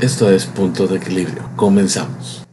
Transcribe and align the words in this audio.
Esto 0.00 0.30
es 0.30 0.46
Punto 0.46 0.86
de 0.86 0.98
Equilibrio. 0.98 1.50
Comenzamos. 1.56 2.46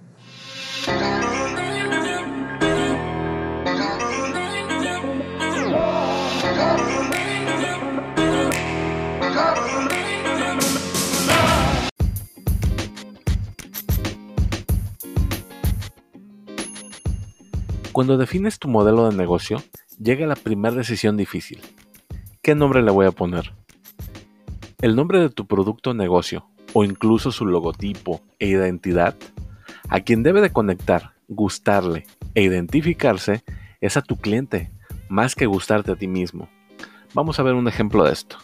Cuando 17.92 18.18
defines 18.18 18.58
tu 18.58 18.68
modelo 18.68 19.08
de 19.08 19.16
negocio, 19.16 19.62
llega 20.00 20.26
la 20.26 20.36
primera 20.36 20.76
decisión 20.76 21.16
difícil. 21.16 21.62
¿Qué 22.42 22.56
nombre 22.56 22.82
le 22.82 22.90
voy 22.90 23.06
a 23.06 23.12
poner? 23.12 23.54
El 24.82 24.96
nombre 24.96 25.20
de 25.20 25.30
tu 25.30 25.46
producto 25.46 25.92
o 25.92 25.94
negocio, 25.94 26.48
o 26.78 26.84
incluso 26.84 27.32
su 27.32 27.46
logotipo 27.46 28.22
e 28.38 28.48
identidad, 28.48 29.16
a 29.88 30.02
quien 30.02 30.24
debe 30.24 30.42
de 30.42 30.52
conectar, 30.52 31.14
gustarle 31.30 32.06
e 32.34 32.44
identificarse 32.44 33.46
es 33.80 33.96
a 33.96 34.02
tu 34.02 34.18
cliente, 34.18 34.72
más 35.08 35.36
que 35.36 35.46
gustarte 35.46 35.94
a 35.94 35.96
ti 35.96 36.08
mismo. 36.08 36.50
Vamos 37.14 37.40
a 37.40 37.44
ver 37.44 37.54
un 37.54 37.70
ejemplo 37.70 38.04
de 38.04 38.12
esto. 38.12 38.38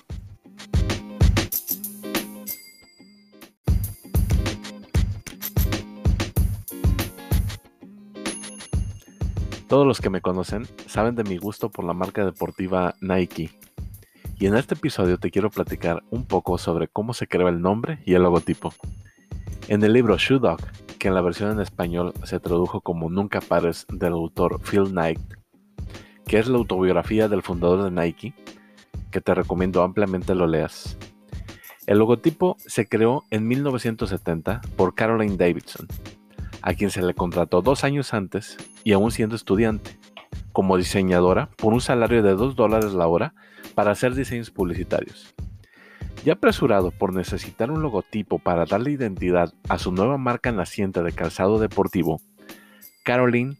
Todos 9.68 9.86
los 9.86 10.00
que 10.00 10.10
me 10.10 10.22
conocen 10.22 10.66
saben 10.88 11.16
de 11.16 11.26
mi 11.26 11.36
gusto 11.38 11.70
por 11.70 11.84
la 11.84 11.94
marca 11.94 12.24
deportiva 12.24 12.96
Nike. 13.02 13.52
Y 14.42 14.48
en 14.48 14.56
este 14.56 14.74
episodio 14.74 15.20
te 15.20 15.30
quiero 15.30 15.52
platicar 15.52 16.02
un 16.10 16.26
poco 16.26 16.58
sobre 16.58 16.88
cómo 16.88 17.14
se 17.14 17.28
creó 17.28 17.48
el 17.48 17.62
nombre 17.62 18.00
y 18.08 18.16
el 18.16 18.24
logotipo. 18.24 18.74
En 19.68 19.84
el 19.84 19.94
libro 19.94 20.18
Shoe 20.18 20.40
Dog, 20.40 20.58
que 20.98 21.10
en 21.10 21.14
la 21.14 21.22
versión 21.22 21.52
en 21.52 21.60
español 21.60 22.12
se 22.24 22.40
tradujo 22.40 22.82
como 22.82 23.08
Nunca 23.12 23.40
pares 23.40 23.86
del 23.88 24.14
autor 24.14 24.60
Phil 24.60 24.86
Knight, 24.86 25.20
que 26.26 26.40
es 26.40 26.48
la 26.48 26.58
autobiografía 26.58 27.28
del 27.28 27.44
fundador 27.44 27.84
de 27.84 27.92
Nike, 27.92 28.34
que 29.12 29.22
te 29.22 29.36
recomiendo 29.36 29.84
ampliamente 29.84 30.34
lo 30.34 30.48
leas. 30.48 30.98
El 31.86 32.00
logotipo 32.00 32.58
se 32.66 32.88
creó 32.88 33.24
en 33.30 33.48
1970 33.48 34.62
por 34.76 34.96
Caroline 34.96 35.38
Davidson, 35.38 35.86
a 36.64 36.74
quien 36.74 36.90
se 36.90 37.04
le 37.04 37.14
contrató 37.14 37.62
dos 37.62 37.84
años 37.84 38.12
antes 38.16 38.58
y 38.84 38.94
aún 38.94 39.12
siendo 39.12 39.36
estudiante, 39.36 40.00
como 40.52 40.78
diseñadora 40.78 41.52
por 41.58 41.74
un 41.74 41.82
salario 41.82 42.24
de 42.24 42.34
2 42.34 42.56
dólares 42.56 42.94
la 42.94 43.06
hora 43.06 43.36
para 43.74 43.92
hacer 43.92 44.16
diseños 44.16 44.52
publicitarios. 44.52 45.34
Ya 46.24 46.34
apresurado 46.34 46.92
por 46.92 47.14
necesitar 47.14 47.72
un 47.72 47.82
logotipo 47.82 48.38
para 48.38 48.66
darle 48.66 48.92
identidad 48.92 49.54
a 49.70 49.78
su 49.78 49.92
nueva 49.92 50.18
marca 50.18 50.52
naciente 50.52 51.02
de 51.02 51.14
calzado 51.14 51.58
deportivo, 51.58 52.22
Caroline, 53.04 53.58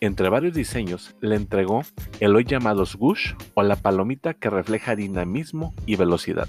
entre 0.00 0.28
varios 0.28 0.54
diseños, 0.54 1.16
le 1.20 1.34
entregó 1.34 1.82
el 2.20 2.36
hoy 2.36 2.44
llamado 2.44 2.86
Swoosh 2.86 3.32
o 3.54 3.62
la 3.62 3.76
palomita 3.76 4.34
que 4.34 4.50
refleja 4.50 4.94
dinamismo 4.94 5.74
y 5.86 5.96
velocidad. 5.96 6.48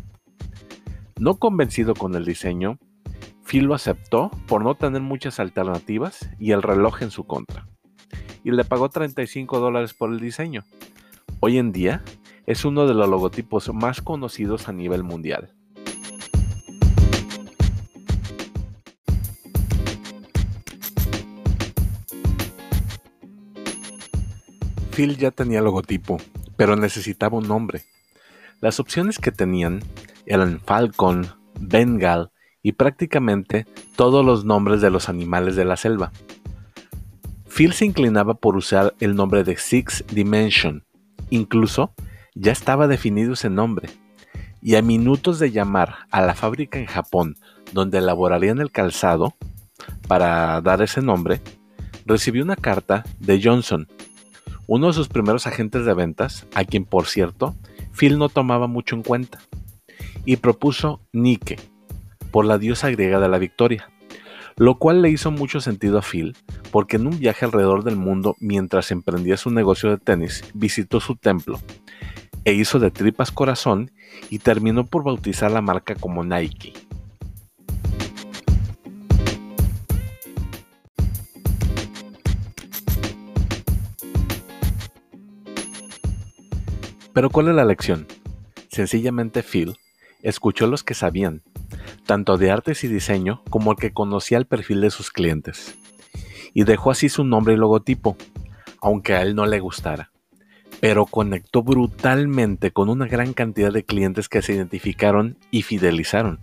No 1.20 1.38
convencido 1.38 1.96
con 1.96 2.14
el 2.14 2.26
diseño, 2.26 2.78
Phil 3.44 3.64
lo 3.64 3.74
aceptó 3.74 4.30
por 4.48 4.64
no 4.64 4.76
tener 4.76 5.02
muchas 5.02 5.40
alternativas 5.40 6.30
y 6.38 6.52
el 6.52 6.62
reloj 6.62 7.02
en 7.02 7.12
su 7.12 7.26
contra. 7.26 7.68
Y 8.44 8.52
le 8.52 8.66
pagó 8.66 8.90
35 8.90 9.60
dólares 9.60 9.94
por 9.94 10.12
el 10.12 10.20
diseño. 10.20 10.64
Hoy 11.40 11.58
en 11.58 11.72
día 11.72 12.04
es 12.48 12.64
uno 12.64 12.88
de 12.88 12.94
los 12.94 13.10
logotipos 13.10 13.72
más 13.74 14.02
conocidos 14.02 14.70
a 14.70 14.72
nivel 14.72 15.04
mundial. 15.04 15.54
Phil 24.92 25.18
ya 25.18 25.30
tenía 25.30 25.62
logotipo, 25.62 26.18
pero 26.56 26.78
necesitaba 26.78 27.38
un 27.38 27.50
nombre. 27.50 27.84
Las 28.62 28.80
opciones 28.80 29.20
que 29.20 29.32
tenían 29.32 29.82
eran 30.26 30.62
Falcon, 30.62 31.28
Bengal 31.60 32.32
y 32.64 32.72
prácticamente 32.72 33.68
todos 33.98 34.26
los 34.26 34.46
nombres 34.46 34.80
de 34.80 34.90
los 34.90 35.10
animales 35.10 35.58
de 35.58 35.66
la 35.66 35.76
selva. 35.76 36.14
Phil 37.50 37.74
se 37.74 37.86
inclinaba 37.86 38.36
por 38.36 38.56
usar 38.56 38.96
el 39.02 39.16
nombre 39.16 39.44
de 39.44 39.58
Six 39.58 40.06
Dimension, 40.12 40.86
incluso 41.30 41.94
ya 42.40 42.52
estaba 42.52 42.88
definido 42.88 43.34
ese 43.34 43.50
nombre, 43.50 43.90
y 44.62 44.76
a 44.76 44.82
minutos 44.82 45.40
de 45.40 45.52
llamar 45.52 45.96
a 46.12 46.22
la 46.22 46.36
fábrica 46.36 46.80
en 46.80 46.86
Japón 46.86 47.36
donde 47.74 47.98
elaborarían 47.98 48.60
el 48.60 48.72
calzado 48.72 49.36
para 50.08 50.62
dar 50.62 50.82
ese 50.82 51.02
nombre, 51.02 51.42
recibió 52.06 52.44
una 52.44 52.56
carta 52.56 53.04
de 53.20 53.42
Johnson, 53.44 53.88
uno 54.68 54.88
de 54.88 54.94
sus 54.94 55.10
primeros 55.10 55.48
agentes 55.48 55.86
de 55.86 55.94
ventas, 55.94 56.48
a 56.54 56.64
quien 56.64 56.86
por 56.86 57.08
cierto 57.08 57.56
Phil 57.98 58.18
no 58.18 58.30
tomaba 58.30 58.68
mucho 58.68 58.96
en 58.96 59.04
cuenta, 59.04 59.40
y 60.26 60.38
propuso 60.38 61.02
Nike, 61.12 61.58
por 62.32 62.46
la 62.46 62.58
diosa 62.58 62.90
griega 62.90 63.20
de 63.20 63.30
la 63.30 63.40
victoria, 63.40 63.90
lo 64.58 64.78
cual 64.78 65.02
le 65.02 65.10
hizo 65.10 65.32
mucho 65.32 65.60
sentido 65.60 65.98
a 65.98 66.02
Phil, 66.02 66.36
porque 66.72 66.98
en 66.98 67.08
un 67.08 67.20
viaje 67.20 67.46
alrededor 67.46 67.84
del 67.84 67.96
mundo 67.96 68.36
mientras 68.40 68.92
emprendía 68.92 69.38
su 69.38 69.50
negocio 69.50 69.90
de 69.90 69.98
tenis, 69.98 70.44
visitó 70.54 71.00
su 71.00 71.16
templo 71.16 71.60
e 72.48 72.54
hizo 72.54 72.80
de 72.80 72.92
tripas 72.92 73.30
corazón 73.30 73.92
y 74.30 74.40
terminó 74.40 74.86
por 74.86 75.04
bautizar 75.04 75.52
la 75.52 75.62
marca 75.62 75.96
como 75.96 76.24
Nike. 76.24 76.72
Pero 87.12 87.30
¿cuál 87.30 87.50
es 87.50 87.56
la 87.56 87.66
lección? 87.66 88.08
Sencillamente 88.70 89.44
Phil 89.44 89.76
escuchó 90.24 90.64
a 90.64 90.68
los 90.70 90.86
que 90.86 90.94
sabían 90.94 91.44
tanto 92.06 92.38
de 92.38 92.50
artes 92.50 92.86
y 92.86 92.88
diseño 92.88 93.44
como 93.50 93.72
el 93.74 93.78
que 93.78 93.92
conocía 93.92 94.38
el 94.38 94.46
perfil 94.46 94.80
de 94.80 94.92
sus 94.92 95.12
clientes. 95.12 95.78
Y 96.54 96.64
dejó 96.64 96.92
así 96.92 97.10
su 97.10 97.26
nombre 97.26 97.56
y 97.56 97.58
logotipo, 97.58 98.16
aunque 98.82 99.16
a 99.16 99.22
él 99.22 99.36
no 99.36 99.46
le 99.48 99.60
gustara. 99.60 100.12
Pero 100.80 101.06
conectó 101.06 101.64
brutalmente 101.64 102.72
con 102.72 102.90
una 102.90 103.08
gran 103.08 103.34
cantidad 103.34 103.72
de 103.72 103.84
clientes 103.84 104.30
que 104.30 104.42
se 104.42 104.54
identificaron 104.54 105.38
y 105.52 105.64
fidelizaron, 105.64 106.40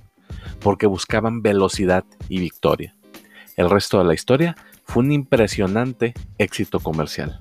porque 0.61 0.87
buscaban 0.87 1.43
velocidad 1.43 2.05
y 2.29 2.41
victoria. 2.41 2.95
El 3.57 3.71
resto 3.71 3.99
de 3.99 4.05
la 4.05 4.15
historia 4.15 4.57
fue 4.85 5.05
un 5.05 5.13
impresionante 5.13 6.15
éxito 6.39 6.81
comercial. 6.81 7.39